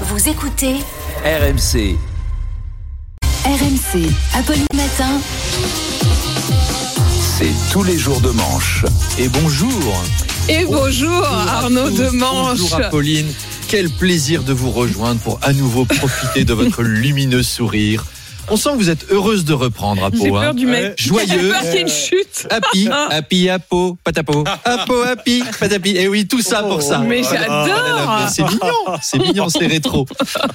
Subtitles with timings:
[0.00, 0.74] Vous écoutez
[1.24, 1.96] RMC.
[3.44, 4.10] RMC.
[4.34, 5.20] Apolline Matin.
[7.38, 8.84] C'est tous les jours de manche.
[9.18, 10.02] Et bonjour.
[10.48, 12.58] Et bonjour, Arnaud tous, Demanche.
[12.58, 13.32] Bonjour Apolline.
[13.68, 18.04] Quel plaisir de vous rejoindre pour à nouveau profiter de votre lumineux sourire.
[18.50, 20.18] On sent que vous êtes heureuse de reprendre, Apo.
[20.20, 20.40] J'ai hein.
[20.40, 20.94] peur du mec.
[20.98, 21.48] J'ai Joyeux.
[21.50, 22.46] peur qu'il y ait une chute.
[22.50, 24.44] Happy, happy, apo, patapo.
[24.64, 25.90] Apo, happy, patapi.
[25.96, 26.98] Et oui, tout ça pour ça.
[26.98, 28.28] Mais j'adore.
[28.28, 30.06] C'est mignon, c'est mignon, c'est rétro.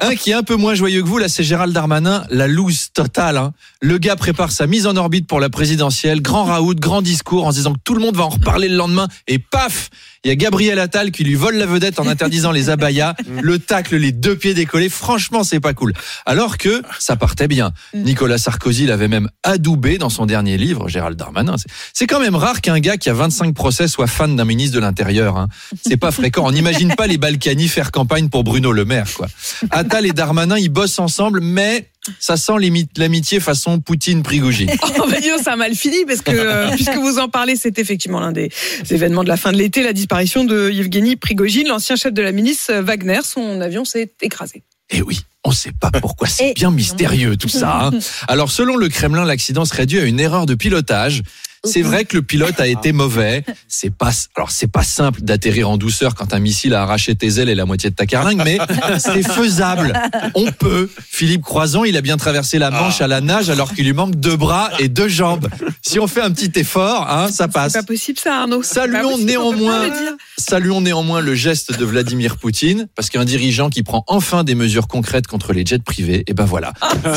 [0.00, 2.88] Un qui est un peu moins joyeux que vous, là, c'est Gérald Darmanin, la loose
[2.92, 3.36] totale.
[3.36, 3.52] hein.
[3.80, 7.50] Le gars prépare sa mise en orbite pour la présidentielle, grand raout, grand discours en
[7.52, 9.90] se disant que tout le monde va en reparler le lendemain, et paf
[10.24, 13.58] il y a Gabriel Attal qui lui vole la vedette en interdisant les abayas, le
[13.58, 14.88] tacle, les deux pieds décollés.
[14.88, 15.92] Franchement, c'est pas cool.
[16.26, 17.72] Alors que ça partait bien.
[17.94, 21.56] Nicolas Sarkozy l'avait même adoubé dans son dernier livre, Gérald Darmanin.
[21.58, 24.74] C'est- C'est quand même rare qu'un gars qui a 25 procès soit fan d'un ministre
[24.74, 25.36] de l'Intérieur.
[25.36, 25.48] Hein.
[25.86, 26.44] C'est pas fréquent.
[26.46, 29.06] On n'imagine pas les Balkany faire campagne pour Bruno Le Maire.
[29.14, 29.26] Quoi.
[29.70, 32.52] Attal et Darmanin, ils bossent ensemble, mais ça sent
[32.96, 34.70] l'amitié façon Poutine-Prigogine.
[35.08, 38.20] Va dire ça a mal fini parce que euh, puisque vous en parlez, c'est effectivement
[38.20, 38.50] l'un des
[38.90, 42.32] événements de la fin de l'été, la disparition de Yevgeny Prigogine, l'ancien chef de la
[42.32, 43.20] milice euh, Wagner.
[43.24, 44.62] Son avion s'est écrasé.
[44.90, 46.28] Eh oui, on sait pas pourquoi.
[46.28, 47.86] C'est bien mystérieux tout ça.
[47.86, 47.90] hein.
[48.28, 51.22] Alors selon le Kremlin, l'accident serait dû à une erreur de pilotage.
[51.64, 53.44] C'est vrai que le pilote a été mauvais.
[53.68, 57.40] C'est pas alors c'est pas simple d'atterrir en douceur quand un missile a arraché tes
[57.40, 58.58] ailes et la moitié de ta carlingue, mais
[58.98, 59.92] c'est faisable.
[60.34, 60.88] On peut.
[61.10, 64.16] Philippe Croison, il a bien traversé la Manche à la nage alors qu'il lui manque
[64.16, 65.48] deux bras et deux jambes.
[65.82, 67.72] Si on fait un petit effort, hein, ça passe.
[67.72, 68.62] C'est pas possible ça, Arnaud.
[68.62, 69.90] Saluons possible, néanmoins,
[70.38, 74.88] saluons néanmoins le geste de Vladimir Poutine, parce qu'un dirigeant qui prend enfin des mesures
[74.88, 76.72] concrètes contre les jets privés, et ben voilà.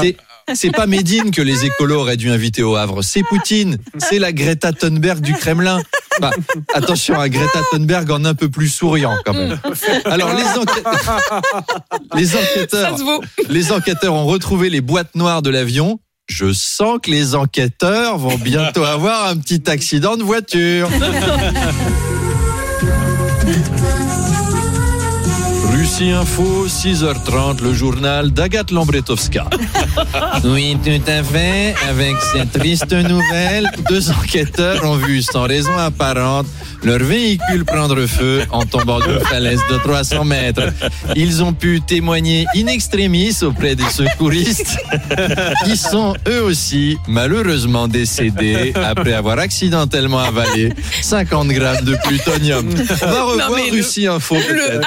[0.00, 0.16] C'est,
[0.54, 4.32] c'est pas Médine que les écolos auraient dû inviter au Havre, c'est Poutine, c'est la
[4.32, 5.80] Greta Thunberg du Kremlin.
[6.20, 6.30] Bah,
[6.74, 9.58] attention à Greta Thunberg en un peu plus souriant quand même.
[10.04, 10.44] Alors les,
[12.36, 12.96] enquêteurs,
[13.48, 16.00] les enquêteurs ont retrouvé les boîtes noires de l'avion.
[16.28, 20.88] Je sens que les enquêteurs vont bientôt avoir un petit accident de voiture.
[26.10, 29.46] Info, 6h30, le journal d'Agathe Lambretowska.
[30.44, 31.74] Oui, tout à fait.
[31.88, 36.46] Avec cette triste nouvelle, deux enquêteurs ont vu, sans raison apparente,
[36.82, 40.72] leur véhicule prendre feu en tombant d'une falaise de 300 mètres.
[41.14, 44.78] Ils ont pu témoigner in extremis auprès des secouristes
[45.64, 52.68] qui sont eux aussi malheureusement décédés après avoir accidentellement avalé 50 grammes de plutonium.
[53.02, 54.80] On va revoir le- Russie Info Le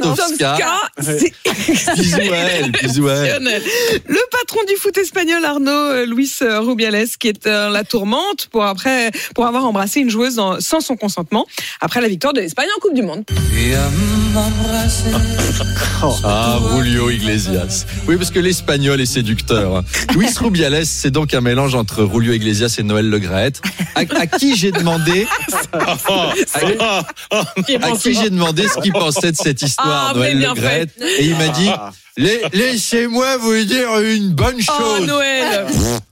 [0.00, 0.20] peut-être.
[0.20, 0.56] Agathe Lambretowska,
[1.00, 3.24] c'est Bisous à elle, bisous à elle.
[3.26, 3.62] exceptionnel.
[4.08, 8.48] Le patron du foot espagnol Arnaud euh, Luis euh, Rubiales qui est euh, la tourmente
[8.50, 11.46] pour après pour avoir embrassé une joueuse sans son consentement
[11.80, 13.24] après la victoire de l'Espagne en Coupe du Monde.
[16.24, 17.84] Ah, Julio Iglesias.
[18.06, 19.76] Oui, parce que l'espagnol est séducteur.
[19.78, 19.84] hein.
[20.14, 23.60] Luis Rubiales, c'est donc un mélange entre Julio Iglesias et Noël Le Graët.
[23.94, 25.26] À, à qui j'ai demandé,
[25.72, 25.96] à,
[27.30, 30.54] à qui j'ai demandé ce qu'il pensait de cette histoire, Ah, mais Noël bien
[30.98, 31.70] Le et il m'a dit.
[32.16, 35.06] La- Laissez-moi vous dire une bonne Oh chose.
[35.06, 35.66] Noël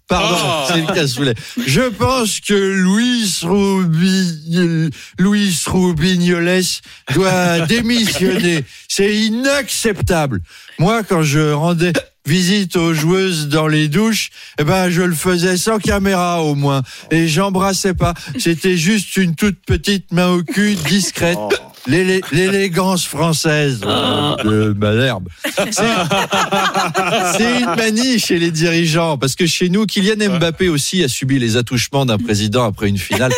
[0.09, 0.37] Pardon,
[0.69, 1.35] c'est le cas,
[1.67, 6.63] je pense que Luis Rubi, Luis Rubignoles
[7.13, 8.65] doit démissionner.
[8.87, 10.43] C'est inacceptable.
[10.79, 11.93] Moi, quand je rendais
[12.25, 16.83] visite aux joueuses dans les douches, eh ben, je le faisais sans caméra au moins.
[17.11, 18.15] Et j'embrassais pas.
[18.39, 21.39] C'était juste une toute petite main au cul, discrète.
[21.87, 25.29] L'élé- L'élégance française de Malherbe.
[25.71, 25.83] C'est
[27.37, 31.39] c'est une manie chez les dirigeants, parce que chez nous, Kylian Mbappé aussi a subi
[31.39, 33.33] les attouchements d'un président après une finale.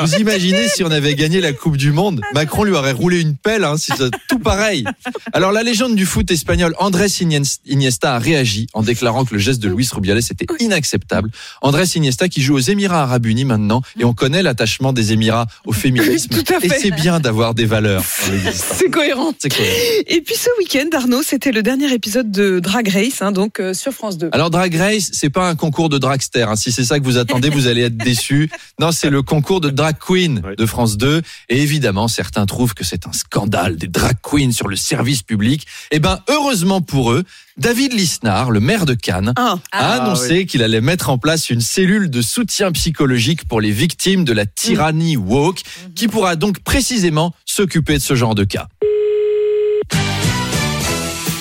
[0.00, 3.36] Vous imaginez si on avait gagné la Coupe du Monde, Macron lui aurait roulé une
[3.36, 4.84] pelle, hein, si ça- tout pareil.
[5.32, 9.40] Alors la légende du foot espagnol, Andrés Inies- Iniesta a réagi en déclarant que le
[9.40, 11.30] geste de Luis Rubiales était inacceptable.
[11.62, 15.46] Andrés Iniesta qui joue aux Émirats Arabes Unis maintenant, et on connaît l'attachement des Émirats
[15.66, 16.28] au féminisme.
[16.30, 17.79] Tout à Et c'est bien d'avoir des valeurs
[18.90, 19.32] cohérent.
[19.38, 19.74] C'est cohérent.
[20.06, 23.74] Et puis ce week-end, Arnaud, c'était le dernier épisode de Drag Race, hein, donc euh,
[23.74, 24.30] sur France 2.
[24.32, 26.42] Alors Drag Race, c'est pas un concours de dragster.
[26.42, 26.56] hein.
[26.56, 28.50] Si c'est ça que vous attendez, vous allez être déçus.
[28.78, 31.22] Non, c'est le concours de drag queen de France 2.
[31.48, 35.66] Et évidemment, certains trouvent que c'est un scandale des drag queens sur le service public.
[35.90, 37.24] Eh ben, heureusement pour eux,
[37.60, 39.58] David Lisnard, le maire de Cannes, Ah.
[39.70, 44.24] a annoncé qu'il allait mettre en place une cellule de soutien psychologique pour les victimes
[44.24, 45.60] de la tyrannie woke,
[45.94, 48.68] qui pourra donc précisément s'occuper de ce genre de cas.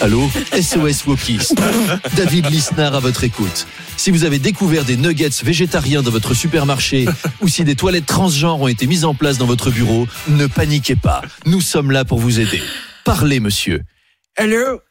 [0.02, 1.56] Allô SOS Wokiste.
[2.18, 3.66] David Lisnard à votre écoute.
[3.96, 7.06] Si vous avez découvert des nuggets végétariens dans votre supermarché
[7.42, 10.98] ou si des toilettes transgenres ont été mises en place dans votre bureau, ne paniquez
[10.98, 11.22] pas.
[11.46, 12.62] Nous sommes là pour vous aider.
[13.06, 13.84] Parlez, monsieur.
[14.36, 14.82] Allô?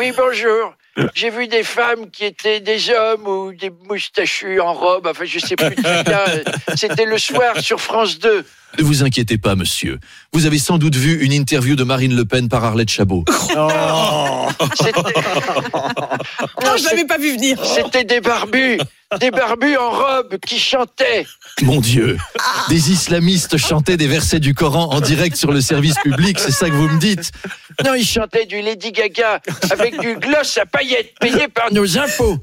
[0.00, 0.72] Oui, bonjour.
[1.14, 5.38] J'ai vu des femmes qui étaient des hommes ou des moustachus en robe, enfin je
[5.38, 5.76] sais plus.
[6.74, 8.42] C'était le soir sur France 2.
[8.78, 9.98] Ne vous inquiétez pas, monsieur.
[10.32, 13.26] Vous avez sans doute vu une interview de Marine Le Pen par Arlette Chabot.
[14.74, 14.92] C'était
[16.64, 17.58] Non, je l'avais pas vu venir.
[17.64, 18.78] c'était des barbus,
[19.18, 21.26] des barbus en robe qui chantaient.
[21.62, 22.16] Mon Dieu.
[22.68, 26.68] Des islamistes chantaient des versets du Coran en direct sur le service public, c'est ça
[26.68, 27.30] que vous me dites
[27.84, 29.40] Non, ils chantaient du Lady Gaga
[29.70, 32.38] avec du gloss à paillettes payé par nos impôts.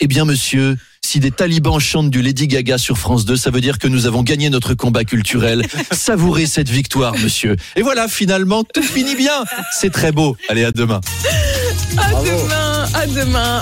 [0.00, 3.60] Eh bien, monsieur, si des talibans chantent du Lady Gaga sur France 2, ça veut
[3.60, 5.62] dire que nous avons gagné notre combat culturel.
[5.92, 7.56] Savourez cette victoire, monsieur.
[7.76, 9.44] Et voilà, finalement, tout finit bien.
[9.78, 10.36] C'est très beau.
[10.48, 11.00] Allez, à demain.
[11.98, 13.54] À demain, à demain.